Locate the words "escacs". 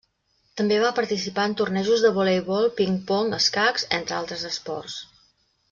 3.41-3.87